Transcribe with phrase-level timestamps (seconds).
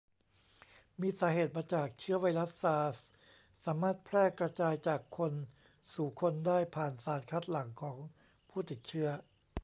[1.01, 2.97] มีสาเหตุมาจากเชื้อไวรัสซาร์ส
[3.65, 5.33] สามารถแพร่กระจายจากคน
[5.93, 7.97] สู่คนได้ผ่านสารคัดหลั่งของ
[8.49, 9.09] ผู้ติดเชื้อ